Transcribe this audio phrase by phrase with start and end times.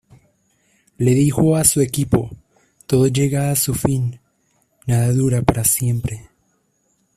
[0.97, 2.31] Le dijo a su equipo:
[2.87, 4.19] "Todo llega a su fin;
[4.87, 6.27] nada dura para siempre.